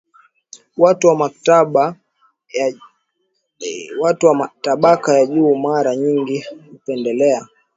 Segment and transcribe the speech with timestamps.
[0.77, 1.07] Watu
[4.27, 7.47] wa matabaka ya juu mara nyingi hupendelea